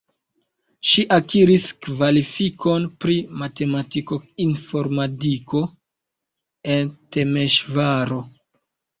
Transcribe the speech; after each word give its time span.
Ŝi 0.91 1.01
akiris 1.15 1.65
kvalifikon 1.87 2.87
pri 3.03 3.17
matematiko-informadiko 3.41 5.61
en 6.77 6.89
Temeŝvaro. 7.17 8.19